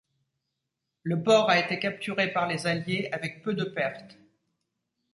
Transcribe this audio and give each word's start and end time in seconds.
Le 1.03 1.21
port 1.21 1.47
a 1.51 1.59
été 1.59 1.77
capturé 1.77 2.33
par 2.33 2.47
les 2.47 2.65
Alliés 2.65 3.07
avec 3.11 3.43
peu 3.43 3.53
de 3.53 3.65
pertes. 3.65 4.17